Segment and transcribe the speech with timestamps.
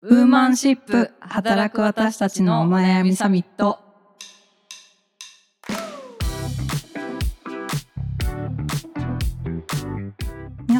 [0.00, 3.87] ウーマンシップ働く私たちのお悩みサミット。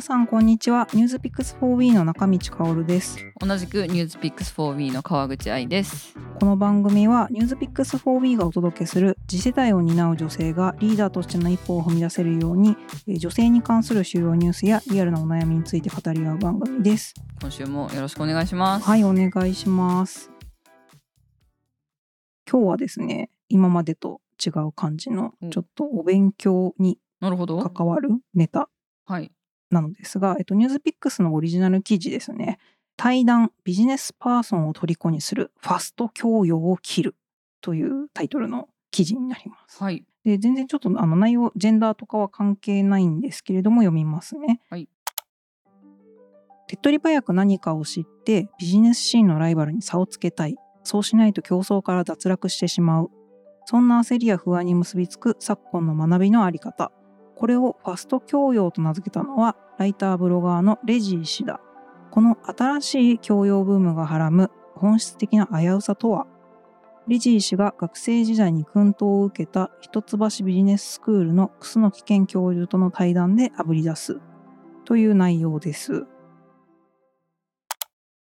[0.08, 0.88] さんこんにちは。
[0.94, 3.18] ニュースピックス 4W の中道香織です。
[3.40, 6.16] 同じくニュースピックス 4W の川口愛です。
[6.40, 12.74] この番組はニュースピックス 4W がお届けする次世代を担う女性がリーダーとしての一歩を踏み出せるように
[13.06, 17.12] えー女性に関する主要ニュースやリアルなお悩みについて語り合う番組です。
[17.42, 18.86] 今週もよろしくお願いします。
[18.86, 20.30] はいお願いします。
[22.50, 25.50] 今日はですね今までと違う感じのうん。
[25.50, 28.70] ちょっとお勉強に関わるネタ。
[29.04, 29.30] はい
[29.70, 32.58] なのですが、えっと、ニュースピックスのオリジナル記事ですね。
[32.96, 37.14] 対談ビジネスパーソンを虜にするファスト教養を切る
[37.60, 39.82] というタイトルの記事になります。
[39.82, 44.60] はいで全然ちょっとあの内容ジェンダーとかは関係ないんですけれども読みますね。
[44.68, 44.88] はい
[46.66, 53.10] 手っ取り早く何かを知ってビジネスシーンのライバルに差をつけたいそうしないと競争から脱落してしまう
[53.64, 56.92] そんな焦りや不安に結びつく昨今の学びのあり方
[57.38, 61.60] これをファスト教養と名付けたのはライターブロガーのレジー氏だ
[62.10, 66.26] この新しい教養ブームがはらむ本質的な危うさとは
[67.06, 74.20] レジー氏が学生時代に薫陶を受けた一橋ビジネススクールの楠木健教授との対談であぶり出す
[74.84, 76.06] という内容です。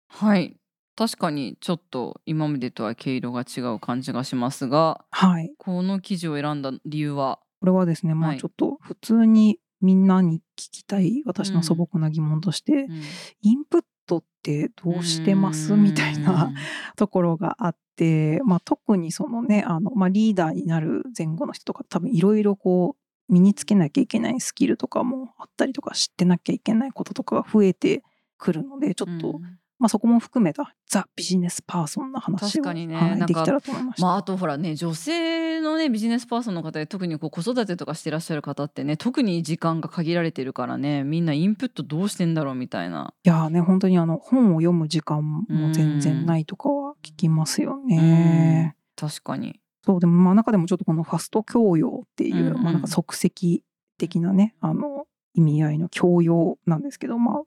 [0.09, 0.57] はい
[0.95, 5.51] 確かにちょっと今までとは毛色が違う感じがしますがはい。
[5.57, 7.39] この記事を選んだ理由は？
[7.59, 8.37] これはですね、まはい。
[8.37, 13.01] あちょっと普通にみんなに聞きたい私の素朴な疑問として、うん。
[13.41, 15.73] インプットってどうしてます？
[15.73, 16.51] みたいな
[16.95, 22.95] ところがあって、まあ、特にそのねあの、まあ、リーダーになる前後の人とか多分いろいろこ
[23.29, 28.03] う身につけなきゃいけないスキルとかもあったりとか知ってなきゃいけないこととかが増えて
[28.37, 34.05] くるのでちょっと、うんまあ、そこも含めたザ・ビジネスパーソンな話を、確かにねはいなんかできたらと思いました。
[34.05, 48.75] まああとほらね女性のねビジネスパーソンの方で特にこう子育てとかしてらっしゃる方ってね特に時間が限られてるからねみんなインプットどうしてんだろうみたいな、いやーね本当にあの本を読む時間も全然ないとかは聞きますよね。
[48.97, 53.63] 確かにそうでもまあ中でもちょっとこのファスト教養っていう、うんうんまあなんか即席
[53.97, 57.43] 的なねあの意味合いの教養なんですけどまあ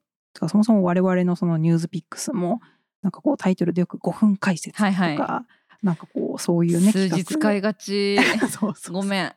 [0.48, 2.60] そもそも我々のそのニュースピックスも
[3.02, 5.44] なんかこうタイトルでよく5分解説とか、はいは
[5.82, 8.16] なんかこうそういうね数字使いがち。
[8.48, 9.32] そうそうごめん。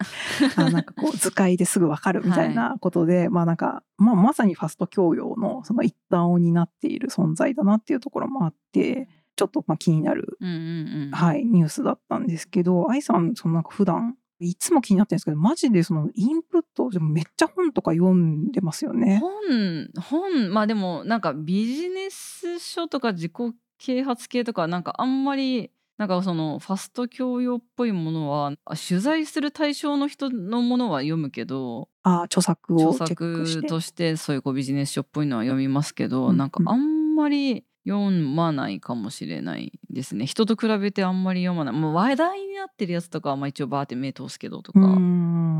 [0.55, 11.11] あなんかこう図解ですぐわかるみたいなことで、まあなんか、まあ、まさにファスト教養のその一端を担っている存在だなっていうところもあってちょっとまあ気になる、うんうんうん。
[11.11, 19.19] はい、ニュースだったんですけど愛さんそのなんか普段いつも気になってるんですけどマジでそのインプットでもめっちゃ本とか読んでますよね。
[19.19, 23.33] 本本まあでもなんかビジネス書とか自己
[23.77, 33.61] 啓発系とかなんかあんまりなんかそのファスト教養っぽいものはあ取材する対象の人のものは読むけどあ著作を著チェックして。
[33.61, 40.25] 作としてそういうこうビジネス書っぽいのは読みますけど、うんなんかあんまり読まないかもしれないですね。
[40.25, 41.75] 人と比べてあんまり読まない。
[41.75, 44.79] もう話題になってるやつとかはまあ一応バーって目通すけどとか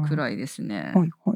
[0.08, 0.18] くい。
[0.18, 0.76] らいですね。
[0.76, 1.34] はいはいは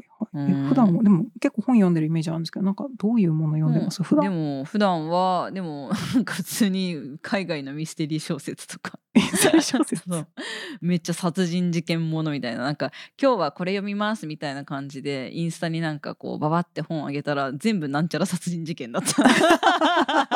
[0.68, 4.34] 普段もでも結構本読んでるイメージあるんですけどなんかどういうもの読んでます、普で段。
[4.34, 8.98] も普段はでもなんか普通に海外のミステリー小説とか。
[9.12, 9.22] め
[10.96, 12.62] っちゃ殺人事件ものみたいな。
[12.62, 20.30] なんか今日はこれ読みますみたいな感じでインスタになんかこうババって本あげたら全部なんちゃら殺人事件だった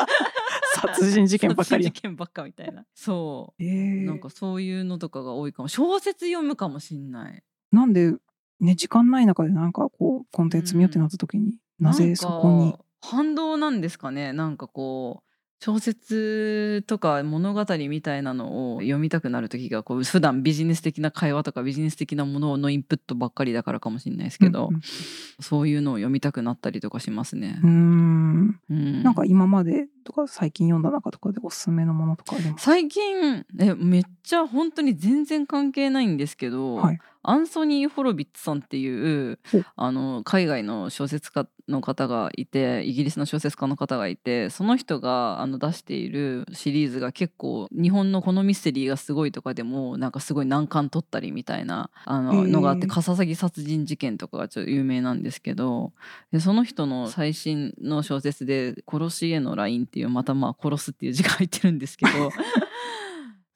[0.81, 2.85] 殺人事件ばっかり殺人事件ばっかみたいな。
[2.93, 3.63] そう。
[3.63, 4.05] えー。
[4.05, 5.67] なんかそういうのとかが多いかも。
[5.67, 7.43] 小説読むかもしんない。
[7.71, 8.13] なんで
[8.59, 12.75] ね時間ない中でなんかこうコンテンツ見ようってなった時に、なぜそこに？
[13.01, 14.33] 反動なんですかね。
[14.33, 15.24] なんかこう
[15.59, 24.81] 小説とか物語みたいなのを読みたくなる時がこう普段ビジネス的な会話とかビジネス的なもののインプットばっかりだからかもしれないですけど、うん
[25.41, 27.59] そういうのを読みたくなったりとかしますね。
[27.61, 27.67] う。
[27.67, 28.59] ん。
[28.69, 29.03] うん。
[29.03, 32.63] なんか今までとか最近読んだ中とかでおすすめのものとかあります？
[32.63, 39.39] 最近えめっちゃ本当に全然関係ないんですけど、はいアンソニー・ホロビッツさんっていう
[39.75, 55.93] あの海外の小説家の方がいてイギリスの小説家の方がいてその人があの出しているシリーズが結構日本のこのミステリーがすごいとかでもなんかすごい難関取ったりみたいなあののがあって笠崎殺人事件とかがちょっと有名なんですけど
[56.31, 62.31] でその人の最新の小説で「殺しへのライン」っていうまたまあ殺すっていう字が入ってるんですけど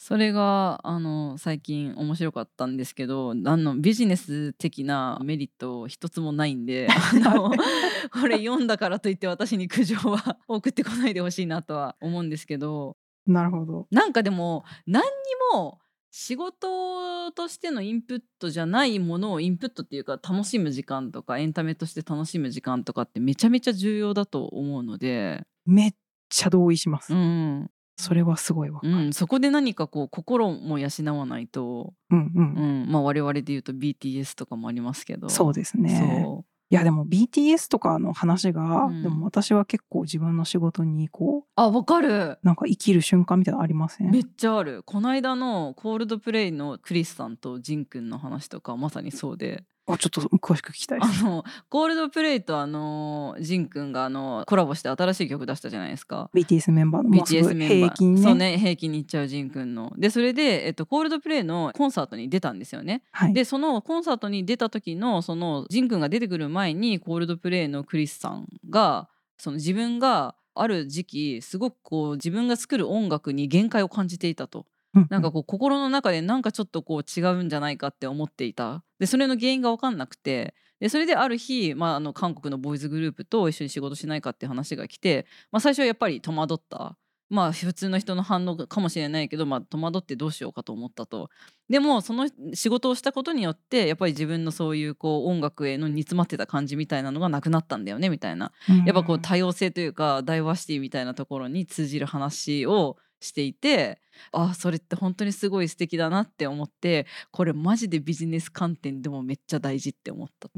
[0.09, 6.87] それがあの最近面白かったんですけどあのビジネス的なメリット一つもないんで
[7.23, 12.97] あのこれ読んだからといって私に苦情は送ってこないでほしいなとは思うんですけど
[13.27, 13.85] なるほど。
[13.91, 15.09] なんかでも何に
[15.53, 15.77] も
[16.09, 25.91] 仕事としてのインプットじゃないものをインプットっていうか楽しむ時間とかエンタメとして楽しむ時間とかってめちゃめちゃ重要だと思うので、めっ
[26.29, 27.13] ちゃ同意します。
[27.13, 27.69] うん
[27.99, 28.93] それはすごいわかる。
[28.93, 32.53] うん、そこで何かこう心も養わないと、うんうん。
[32.53, 35.29] うんまあ、我々で言うと BTS とかもありますけど。
[35.29, 36.23] そうですね。
[36.23, 39.03] そいやでも BTS とかの話が、うん。
[39.03, 42.37] でも私は結構自分の仕事にこううあわかる。
[42.43, 44.11] なんか生きる瞬間みたいなのありません？
[44.11, 44.83] めっちゃある。
[44.83, 49.63] この間のコールドプレイのクリスさんとジンくんの話とかまさにそうで
[49.93, 51.21] あちょっと詳しく聞きたいです。
[51.21, 56.29] あのコールドプレイとあのジンくんがあのコラボして新しい曲出したじゃないですか。
[56.33, 58.21] BTS メンバーの BTS メンバー平均ね。
[58.21, 63.33] そうね平均に行っちゃうジンくんのでそれで、えっと、コールドプレイのコンサートに出たんですよねはい。
[63.33, 74.65] でそのコンサートに出た時のそのジンくんが出てくる前にコールドプレイのクリスさんがその自分がある時期すごくこう自分が作る音楽に限界を感じていたと。
[74.95, 78.83] うなんかこう心の中でなんかちょっとこう違うんじゃないかって思っていた。
[78.99, 80.55] でそれの原因が分かんなくて。
[80.79, 86.97] でそれである日、まあ、あの韓国のボーイズグループと一緒に仕事しないかって話が来て、まあ、最初はやっぱり戸惑った。
[87.29, 91.29] まあ普通の人の反応かもしれないけど、まあ、戸惑ってどうしようかと思ったと。
[91.69, 98.51] でもその仕事をしたことによってやっぱり自分のそういうこう音楽への煮詰まってた感じみたいなのがなくなったんだよねみたいな。
[98.67, 98.77] うん。
[98.85, 103.99] やっぱこう多様性というかダイバーシティみたいなところに通じる話をしていて
[104.31, 110.49] あそれって本当にすごい素敵だなって思ってこれマジでビジネス観点でもめっちゃ大事って思った。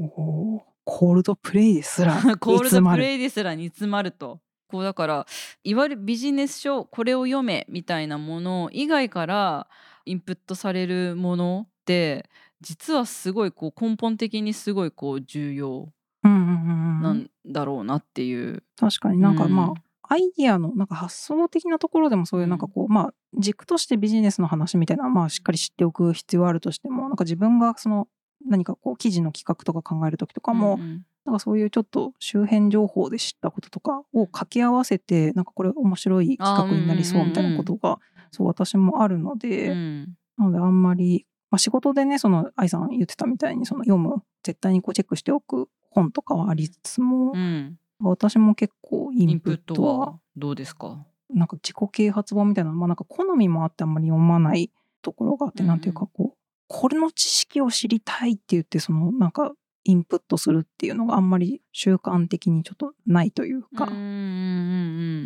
[0.84, 4.40] コールドプレイですら コールドプイレイですら煮詰まると。
[4.68, 5.26] こうだから
[5.64, 9.68] いわゆるビジネス書これを読めみたいなもの以外から
[10.06, 12.30] インプットされるものって
[12.62, 15.92] 実はすごいこう根本的にすごいこう重要
[16.24, 18.62] うんうんうんうんなんだろうなっていう。
[18.76, 19.82] 確かになんかうんまあ、
[20.12, 28.08] アイディアのなんか発想的なところでもそういうなんかこう、まあ軸としてビジネスの話みたいなまあしっかり知っておく必要はあるとしてもなんか自分がその
[28.46, 31.02] 何かこう記事の企画とか考える時とかも、うんうん。
[31.24, 38.00] なんかそういうちょっと周辺情報で知ったこととかを掛け合わせてなんかこれ面白い企画になりそうみたいなことが
[38.32, 40.16] そう私もあるので、うん。
[40.36, 47.78] なのであんまり、まあ、仕事でねその愛さん言ってたみたいにその読む絶対にこうチェックしておく本とかはありつつも、うん
[48.10, 51.06] 私も結構インプットトははどうですか？
[51.30, 54.70] なんか自己啓発本みたいなまあなんか好みもあってあんまり読まない
[55.00, 55.68] ところがあって、うんうん。
[55.68, 56.36] なんていうかこう
[56.68, 59.52] これの知識を知りたいって言ってそのなんか
[59.84, 64.00] インプットするっていうのがあんまり習慣的にちょっとないというか、うんうんう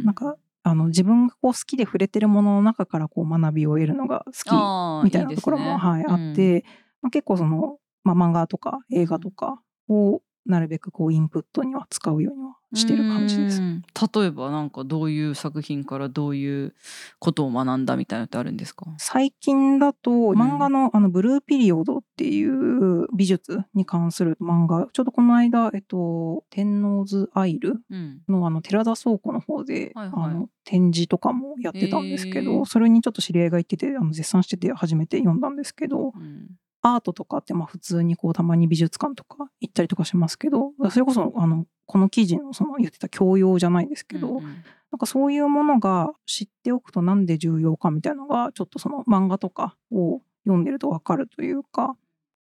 [0.03, 5.77] んなんかあの自分がこう好きで触れてるものの中からこう学びを得るのが好きみたいなところもね。
[5.77, 6.65] はい、あって、
[7.03, 13.61] まあ、結構その、まあ、漫画とか映画とかをなるべくこうインプットには使うようにはしてる感じです。
[13.61, 13.65] う。
[13.65, 13.83] ん。
[14.15, 16.75] 例えばなんかどういう作品からどういう
[17.19, 18.87] ことを学んだみたいなのってあるんですか？
[18.99, 20.15] 最近だとん。
[20.35, 28.23] 漫画の,、あのブルーピリオドっていう美術に関する漫画ちょうどこの間、えっと、天王洲アイルうん。
[28.29, 30.25] のあの寺田倉庫の方で、はいはい。
[30.25, 32.65] あの展示とかもやってたんですけど、へー。
[32.65, 36.49] それにちょっと知り合いが行っててあの絶賛してて初めて読んだんですけどうん
[36.87, 44.65] アートとかってまあ普通にこうたまに美術館とか行ったりとかしますけどそれこそあのこの記事のその言ってた教養じゃないですけど、うんうん。
[44.93, 51.97] なんかそういうものが知っておくとなんで重要かみたいなのがちょっとその漫画とかを読んでるとわかるというか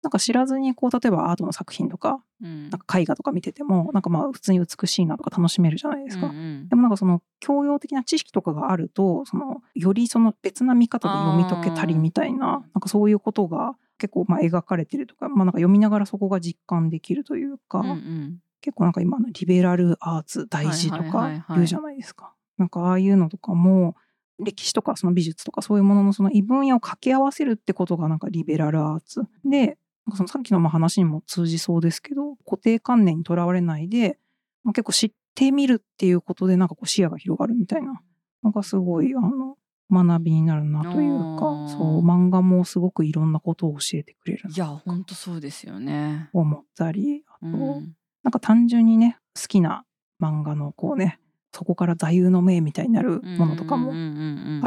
[0.02, 2.70] なんか知らずにこう例えばアートの作品とかうん。
[2.70, 6.26] なんか絵画とか見ててもなんかまあ普通に美しいなとか楽しめるじゃないですか。
[6.26, 6.68] うんうん。
[6.68, 18.38] でもなんかその教養的な知識とかがあるとそのよりその別な見方で読み解けたりみたいななんかそういうことが結構まあ描かれてるとか,、まあ、なんか読みながらそこが実感できるというか、うんうん。
[18.60, 22.32] 結構なんか今のリベラルアーツ大事とか言うじゃないですか。
[22.56, 23.94] なんかああいうのとかも
[24.38, 29.20] 歴史とかその美術とかそういうもののその異分野を掛け合わせるってことがなんかリベラルアーツ。
[29.44, 34.18] でなんかそのさっきのまあ話にも通じそうですけど固定観念にとらわれないで、
[34.62, 38.00] まあ、結構知ってみるっていうことでなんかこう視野が広がるみたいな
[38.42, 39.56] のがすごいあの
[40.04, 46.28] 学びになるなというあかーそう漫画もすごくいろんなことを教えてくれるいやほんとそうですよね。
[46.32, 49.84] と思ったりあと、うんなんか単純にね好きな
[50.20, 51.20] 漫画のこうね
[51.52, 53.92] そこから座右の銘みたいになるものとかも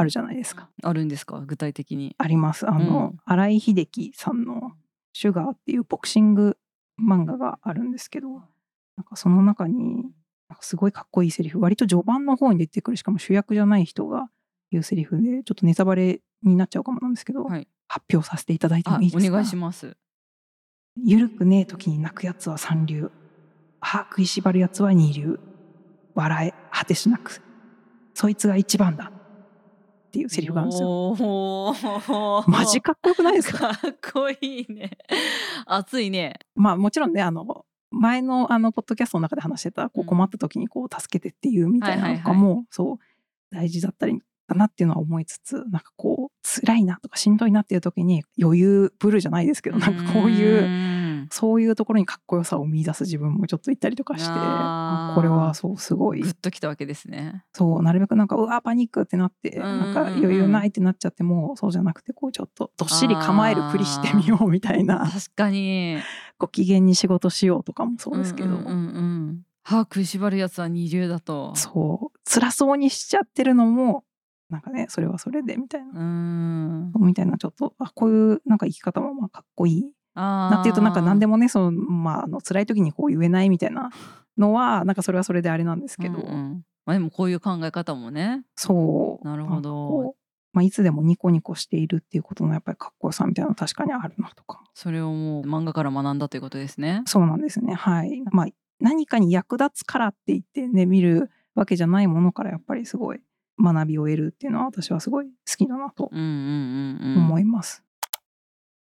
[0.00, 0.70] あるじゃないですか。
[0.82, 1.40] あるんですか？
[1.40, 2.14] 具体的に。
[2.18, 2.68] あります。
[2.70, 4.72] あの、うん新井秀樹さんの
[5.12, 6.56] 「シュガー」っていうボクシング
[7.02, 8.38] 漫画があるんですけどな
[9.02, 10.02] んかその中に
[10.48, 14.30] なんかすごいかっこいいセリフ割と序盤の方に出てくるしかも主役じゃない人が
[14.70, 17.68] 言うセリフでちょっとネタバレになっちゃうかもなんですけど、はい。
[17.88, 19.28] 発表させていただいてもあいいですか？
[19.30, 19.96] お願いします。
[21.04, 23.10] ゆるくねえ時に泣くやつは三流。
[23.80, 25.38] 歯食いしばるやつは二流。
[26.14, 27.40] 笑え果てしなく。
[28.14, 29.12] そいつが一番だ。
[30.08, 32.44] っていうセリフがあるんですよ。
[32.46, 33.74] マジかっこよくないですか？
[33.76, 34.36] かっこい
[34.68, 34.90] いね。
[35.66, 36.40] 熱いね。
[36.54, 40.06] まあもちろんねあの前のあのポッドキャストの中で話してたこううん。
[40.06, 42.98] 困った時にこう助けてっていうみたいなのとかはいもそう
[43.50, 50.98] 大事だったりだなっていうのは思いつつなんかこう辛いなとかしんどいなっていう時に余裕ぶるじゃないですけどなんかこういううん
[51.30, 56.20] そういうところにかっこよさを見出す自分もちょっといたりとかしてこれはそうすごい。
[56.20, 57.44] グッときたわけですね。
[57.52, 65.98] そうなるべくなんかうわパニックってなってうんなんか余裕ないってなっちゃってもそうじゃなくてこうちょっとどっしり構えるふりしてみようみたいな確かに。
[66.38, 69.42] ご機嫌に仕事しようとかもそうですけど、んうんうんうん。
[69.64, 71.54] 歯食いしばるやつは二流だと。
[71.56, 72.18] そう。
[72.24, 74.04] 辛そうにしちゃってるのも
[74.50, 76.92] なんかねそれはそれでみたいな、うん。
[77.00, 79.92] みたいなちょっとあこういうなんか生き方もまあかっこいい。
[80.14, 83.90] ななっていうとなんか何でもねその、まあ、あの辛い時にこう言えないみたいな
[84.36, 86.62] のは なんかそれはそれであれなんですけど、うんうん。
[86.86, 88.44] まあ、でもこういう考え方もね。
[88.56, 89.24] そう。
[89.24, 90.14] なるほど。
[90.54, 94.64] まあ、いつでもニコニコしているっていうことのやっぱりかっこよさみたいなの確かにあるなとか。
[94.74, 97.02] それをもう漫画から学んだということですね。
[97.04, 97.74] そうなんですね。
[97.74, 98.22] はい。
[98.32, 98.46] まあ
[98.80, 103.20] 何かに役立つからって言ってね見るわけじゃないものからやっぱりすごい
[103.60, 107.24] 学びを得るっていうのは私はすごい好きだなとうんうんうんうん。
[107.24, 107.82] 思います、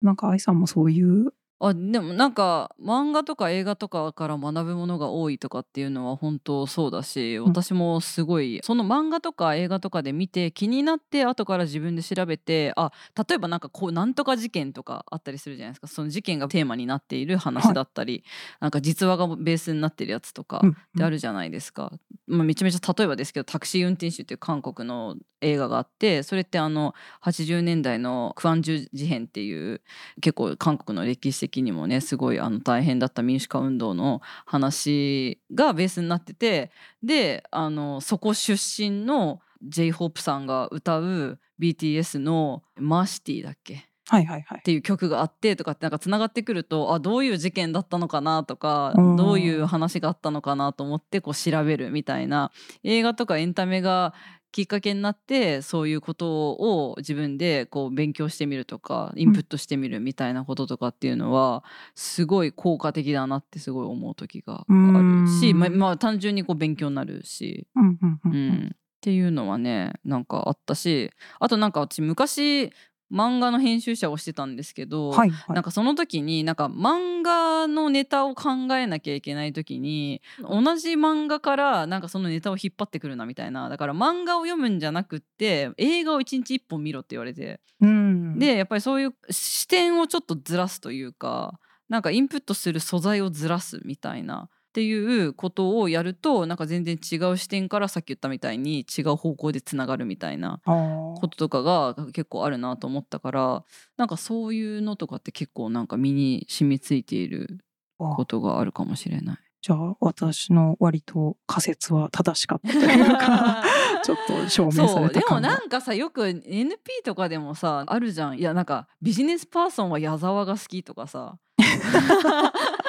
[0.02, 7.44] なんか愛さんもそういうあでもなんか漫画とか映画とかから学ぶものが多いとかっていうのは本当そうだしん。
[7.44, 12.92] 私もすごいその漫画とか映画とかで見て気になって後から自分で調べてあ
[13.28, 15.86] 例えばなんかこうなんとか事件とかあったりするじゃないですか。
[15.86, 18.24] その事件がテーマになっている話だったり、
[18.60, 21.92] なんか実話がベースになってるやつとかうんってあるじゃないですか、
[22.26, 29.80] まあ、めちゃめちゃ例えばですけど「タクシー運転手」っていう韓国の映画があってそれってあの80年代のクアンジュ事変っていう
[30.20, 36.70] 結構韓国の歴史的にもねすごいあの大変だった民主化運動の話がベースになってて
[37.02, 43.86] であのそこ出身の j ホープさんが歌う BTS の「マーシティ」だっけ？
[44.08, 44.58] はいはいはい。
[44.60, 49.16] っていう曲があってとかってなんかつながってくるとあどういう事件だったのかなとかうん。
[49.16, 52.52] どういう話があったのかなと思ってこう調べるみたいな。
[52.84, 54.14] 映画とかエンタメが
[54.56, 61.62] きっかけになってそういうことを自分でこう勉強してみるとかインプットしてみるみたいなこととかっていうのは
[61.94, 65.58] すごい効果的だなってすごい思う時があるし、うん。
[65.58, 67.66] ままあ単純にこう勉強になるし。
[67.76, 72.72] うん、っていうのはねなんかあったしあとなんか私昔
[73.12, 75.54] 漫画の編集者をしてたんですけど、はいはい。
[75.54, 83.68] なんかその時になんか漫画のネタを考えなきゃいけない時に同じ漫画からなんかそのネタを引っ張ってくるなみたいな。
[83.68, 87.60] だから漫画を読むんじゃなくって映画を一日一本見ろって言われて。
[87.80, 88.38] うん。
[88.38, 91.58] でやっぱりそういう視点をちょっとずらすというか
[91.88, 103.64] なんかインプットする素材をずらすみたいなっていうことをやるとなんか全然違う視点からさっき言ったみたいに違う方向でつながるみたいなこととかが結構あるなと思ったから
[103.96, 107.64] なんかそういうのとかって結構なんか身に染みついている
[107.98, 109.38] あことがあるかもしれない。
[109.62, 113.64] じゃあ私の割と仮説は正しかったというか
[114.04, 118.38] ちょっと証明さそうでもれた感がなんかさよく NP とかでもさあるじゃん。
[118.38, 121.38] いやなんかビジネスパーソンは矢沢が好きとかさ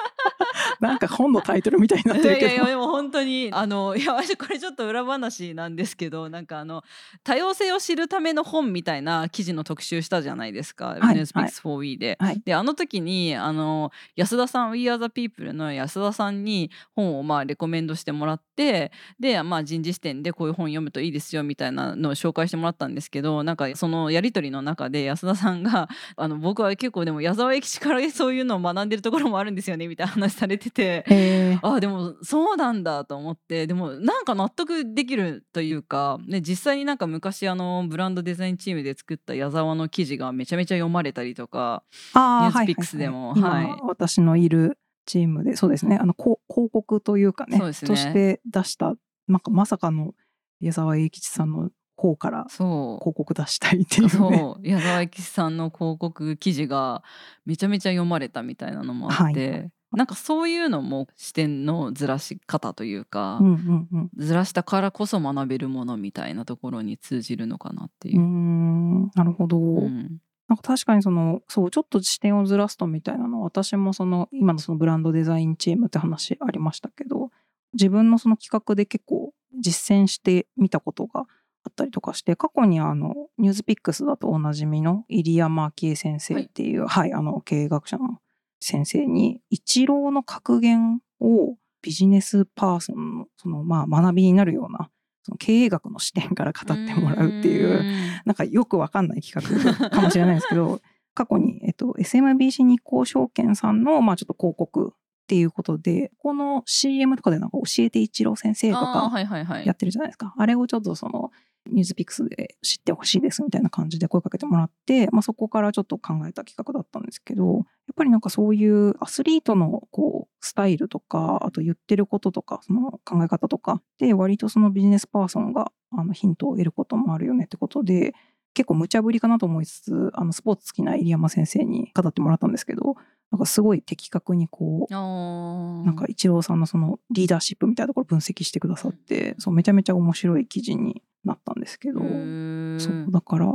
[0.88, 2.48] なんか本のタイトルみたいになってるけど。
[2.48, 6.84] いやいやでも本当にあの いや私これちょっと裏話なんですけどなんかあの
[7.24, 12.42] 多様性を知るための本みたいな記事の特集したじゃないですか「はい Business Speaks for We で」はい。
[12.44, 31.04] であの時にあの安田さん「We Are the People」の安田さんに本をまあレコメンドしてもらってで、まあ、人事視点でこういう本読むといいですよみたいなのを紹介してもらったんですけどなんかそのやり取りの中で安田さんがあの僕は結構でも矢沢永吉からそういうのを学んでるところもあるんですよねみたいな話されてて。
[31.10, 31.58] え。
[31.62, 43.64] ーあでもそうなんだと思ってでもなんか納得できるというか、ね、実際になんか昔あのブランドデザインチームで作った矢沢の記事がめちゃめちゃ読まれたりとかあーニュースピックスでもはいはい。
[43.66, 45.98] 今私のいるチームでそうですね。
[46.00, 47.88] あの広告というかねそうですね。
[47.88, 48.94] として出した
[49.28, 50.14] なんかまさかの
[50.60, 53.04] 矢沢永吉さんの方からそう。
[53.04, 54.10] 広告出したいっていうね。
[54.10, 54.68] そう。
[54.68, 57.04] 矢沢永吉さんの広告記事が
[57.46, 64.10] めちゃめちゃ読まれたみたいなのもあって、はいなんかそういうのも視点のずらし方というか、うんうんうん。
[64.18, 68.22] ずらしたからこそ学べるものみたいなところに通じるのかなっていう。
[68.22, 69.10] う。
[69.16, 70.18] なるほど、うん。
[70.50, 77.32] なんか確かにそのそうちょっと視点をずらすとみたいなのは私もその今のそのブランドデザインチームって話ありましたけど
[77.74, 88.20] 自分のその企画で結構実践してみたことがあっったりとかして過去にあのニュースピックスだとおなじみの入山昭恵先生っていう、はい、あの経営学者の
[88.60, 94.90] 先生に一郎の格言をビジネスパーソンのそのまあ学びになるような
[95.24, 97.84] その経営学の視点から語ってもらうっていう
[98.26, 100.82] なんかよくわかんない企画かもしれないですけど
[101.14, 110.34] 過去に、えっと、SMBC 日興証券さんの、まあ、ちょっと広告っていうことでこの CM とかでなんか教えて一郎先生とかはいはいはいやってるじゃないですか。
[110.38, 111.32] あれをちょっとその
[111.72, 117.64] ニュースピックスで知ってほしいですみたいな感じで声かけてもらって、まあ、そこからちょっと考えた企画だったんですけどやっ
[117.96, 128.14] ぱりなんかそういうアスリートのこうスタイルとかあと言ってることとかその考え方とかで割とそのビジネスパーソンがあのヒントを得ることもあるよねってことで
[128.54, 132.96] 結構無茶ぶりかなと思いつつあのスポーツ好きな入山先生に語ってもらったんですけど
[133.32, 143.52] なんかすごい的確にこうなんか一郎さんのそのリーダーシップみたいなところ分析してくださって、そうめちゃめちゃ面白い記事になったんですけど、そうだから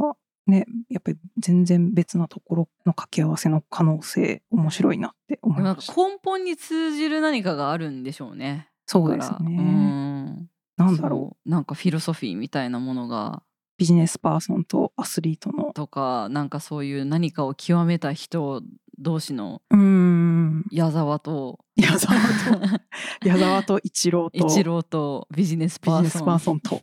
[0.47, 5.95] ねやっぱり全然別なところの掛け合わせの可能性面白いなって思いました。
[5.95, 8.69] 根本に通じる何かがあるんでしょうね。
[8.87, 9.57] そうですね。
[9.57, 10.49] ん。
[10.77, 11.49] なんだろう。
[11.49, 13.43] なんかフィロソフィーみたいなものが。
[13.79, 15.73] ビジネスパーソンとアスリートの。
[15.73, 18.63] とかなんかそういう何かを極めた人
[18.99, 19.63] 同士の
[20.71, 21.59] 矢沢と。
[21.77, 22.81] 矢沢と。
[23.27, 24.47] 矢沢と一郎と。
[24.47, 25.81] 一郎とビジネス。
[25.81, 26.83] パーソンと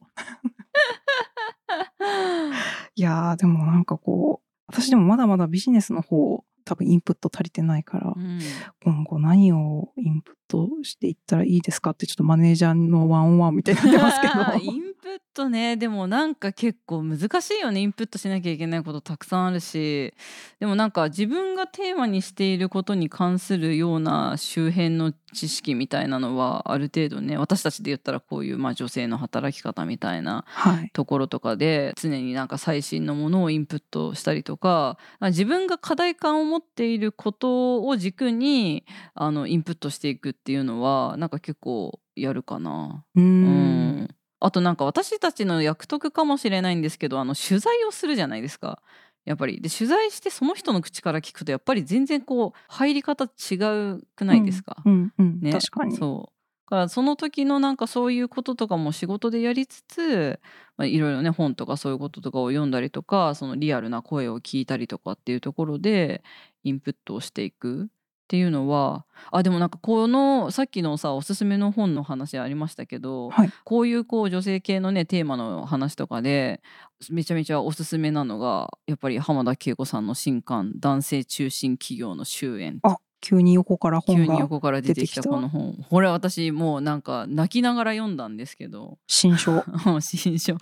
[2.95, 8.39] いやーでもなんかこう私でもまだまだビジネスの方多分インプット足りてないから、うん。
[8.83, 14.33] 今後何をインプットしていったらいいですかってちょっとマネージャーのワンオンワンみたいになってますけど。
[14.71, 14.88] インプ
[15.19, 15.77] ットね。
[15.77, 17.81] でもなんか結構難しいよね。
[17.81, 20.13] インプットしなきゃいけないことたくさんあるし。
[20.59, 30.89] でもなんか自分がテーマにしていることに関するような周辺の知識みたいなのはある程度ね私たちで言ったらこういうまあ女性の働き方みたいなはい。
[30.93, 43.05] ところとかで常になんか最新のものをインプットしたりとか自分が課題感を持っていることを軸にあのインプットしていくっていうのはなんか結構やるかな。
[43.15, 48.81] うんあとなんか私たちの役得かもしれないんですけどあの取材をするじゃないですか。
[49.25, 49.61] やっぱり。
[49.61, 53.55] で取材してその人の口から聞くとやっぱり全然こう入り方違
[53.95, 55.39] うくないですか、うんうん。
[55.41, 55.95] ね、確かに。
[55.95, 56.39] そう。
[56.69, 60.39] だからその時のなんかそういうこととかも仕事でやりつつ、
[60.77, 66.23] まあ、いろいろね本とかそういうこととかを読んだりとかそのリアルな声を聞いたりとかっていうところで
[66.63, 67.89] インプットをしていく
[68.29, 73.51] っていうのはあでもなんかこのさっきのさおすすめの本の話ありましたけど、はい。
[73.63, 76.61] こういうこう女性系のねテーマの話とかで
[77.09, 85.75] めちゃめちゃおすすめなのがやっぱり浜田恵子さんの新刊「男性中心企業の終焉」あ急に横から本が急に横から出てきたこの本。
[85.89, 88.97] これ私もうなんか泣きながら読んだんですけど。
[89.07, 89.63] 新書
[89.99, 90.55] 新書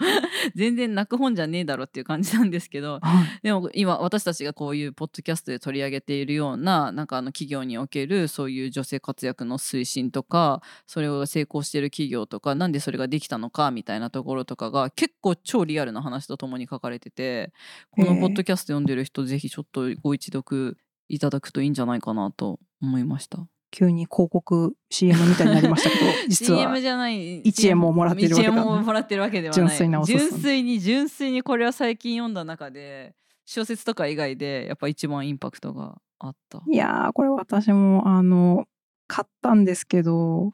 [0.55, 2.99] 全然泣く本じゃねえだろっていう感じなんですけど。
[3.01, 3.39] はい。
[3.43, 17.51] でも今私たちがこういうポッドキャストで取り上げているようななんかあの企業におけるそういう女性活躍の推進とかそれを成功している企業とかなんでそれができたのかみたいなところとかが結構超リアルな話とともに書かれてて。
[17.91, 20.77] このポッドキャスト読んでる人ぜひちょっとご一読
[21.09, 23.47] いただくといいんじゃないかなと思いました。
[23.69, 26.59] 急に広告 CM みたいになりましたけど 実は。
[26.59, 29.67] CM じゃない1円ももらってるわけだ1円ももらってるわけではない。
[29.67, 33.15] 純粋な純粋に純粋にこれは最近読んだ中で
[33.45, 36.63] 小説とか以外でやっぱ一番インパクトがあった。
[36.71, 38.65] いやーこれ私もあの
[39.07, 40.53] 買ったんですけど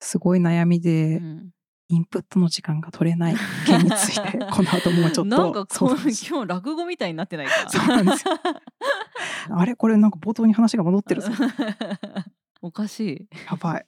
[0.00, 1.50] すごい悩みで、うん
[1.90, 5.36] インプットの時間が取れない件について この後もうちょっと。
[5.36, 7.52] なんかこ今日落語みたいになってないか。
[7.68, 8.28] そうなんです。
[8.28, 8.34] よ
[9.56, 9.74] あれ？
[9.74, 11.30] これなんか冒頭に話が戻ってるぞ。
[12.60, 13.28] おかしい。
[13.50, 13.86] やばい。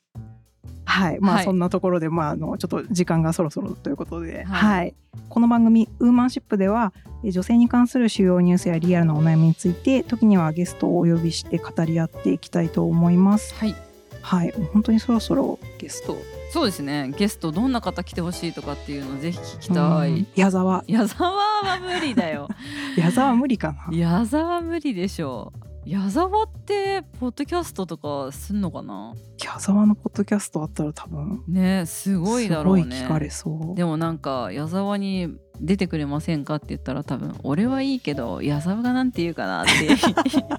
[0.87, 1.21] はい。
[1.21, 1.45] まあはい。
[1.45, 4.89] そんなところで、まあ、あのちょっと時間がそろそろということで、ははい。
[4.89, 4.95] い
[5.29, 13.55] この番組「ウーマンシップ」ではえ女性に関する主要ニュースやリアルなお悩みについて時にはゲストをお呼びして語り合っていきたいと思います。
[13.57, 13.75] はい。
[14.23, 14.53] はい。
[14.73, 16.17] 本当にそろそろゲスト
[16.51, 17.13] そうですね。
[17.17, 20.27] ゲストどんな方来てほしいとかっていうのぜひ聞きたい、うん。
[20.35, 20.85] 矢沢。
[20.89, 22.49] 矢沢は無理だよ。
[22.99, 23.97] 矢沢無理かな。
[23.97, 25.53] 矢沢無理でしょ。
[25.87, 29.15] 矢沢ってポッドキャストとかすんのかな？
[29.43, 32.83] 矢沢のポッドキャストあったら多分ねすごいだろうね。
[32.83, 33.77] すごい聞かれそう。
[33.77, 39.73] でもなんか矢沢に出てくれませんかって言ったら多分俺はいいけど矢沢がなんて言うかなって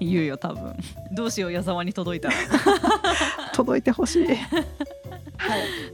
[0.04, 0.74] 言うよ多分。
[1.12, 2.34] どうしよう矢沢に届いたら。
[3.52, 4.26] 届いてほしい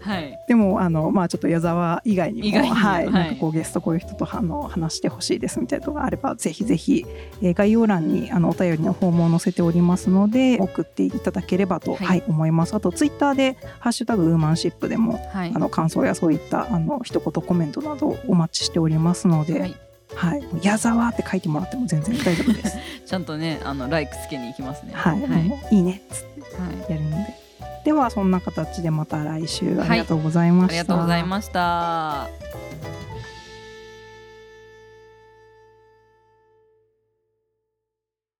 [0.00, 0.38] はい。
[0.46, 3.12] でもあのまあちょっと矢沢以外にもはい、はい。
[3.12, 7.04] なんかこうゲストこういう人とあの話してほしいですみたいなのがあればぜひぜひ、
[7.42, 12.06] えー概要欄にあのお便りのフォームを載せておりますので送っていただければと、はい。
[12.06, 12.24] はい。
[12.28, 19.76] 思いますあとツイッターで「ハッシュタグウーマンシップ」でもはいあの感想やそういったあの一言コメントなどお待ちしておりますので、はい。
[20.14, 22.76] はい、矢沢って書いてもらっても全然大丈夫です。
[23.06, 23.60] ちゃんとね。
[23.62, 24.92] あのライクつけに行きますね。
[24.94, 25.76] はい、はい。
[25.76, 26.92] いいねっつってはい。
[26.92, 27.47] やるので。
[27.88, 30.74] ではそんな形でまた来週ありがとうございました。
[30.74, 33.07] はいありがとうございました。